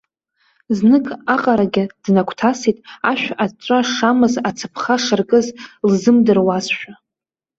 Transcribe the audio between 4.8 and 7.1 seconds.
шаркыз лзымдыруазшәа.